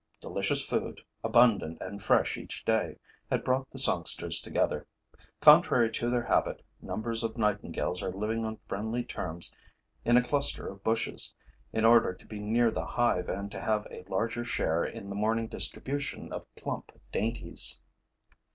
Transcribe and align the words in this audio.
Delicious 0.19 0.67
food, 0.67 1.01
abundant 1.23 1.77
and 1.79 2.01
fresh 2.01 2.35
each 2.35 2.65
day, 2.65 2.97
had 3.29 3.43
brought 3.43 3.69
the 3.69 3.77
songsters 3.77 4.41
together. 4.41 4.87
Contrary 5.41 5.91
to 5.91 6.09
their 6.09 6.23
habit, 6.23 6.65
numbers 6.81 7.21
of 7.21 7.37
nightingales 7.37 8.01
are 8.01 8.11
living 8.11 8.43
on 8.43 8.57
friendly 8.67 9.03
terms 9.03 9.55
in 10.03 10.17
a 10.17 10.23
cluster 10.27 10.67
of 10.67 10.83
bushes, 10.83 11.35
in 11.71 11.85
order 11.85 12.15
to 12.15 12.25
be 12.25 12.39
near 12.39 12.71
the 12.71 12.83
hive 12.87 13.29
and 13.29 13.51
to 13.51 13.61
have 13.61 13.85
a 13.91 14.01
larger 14.09 14.43
share 14.43 14.83
in 14.83 15.07
the 15.07 15.15
morning 15.15 15.45
distribution 15.47 16.33
of 16.33 16.47
plump 16.55 16.91
dainties. 17.11 17.79